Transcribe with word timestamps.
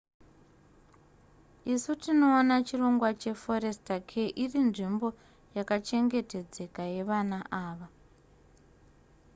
isu 1.73 1.91
tinoona 2.01 2.55
chirongwa 2.67 3.09
che 3.21 3.31
forester 3.43 3.99
care 4.09 4.35
irinzvimbo 4.43 5.07
yakachengetedzeka 5.55 6.83
yevana 6.95 7.37
ava 7.65 7.87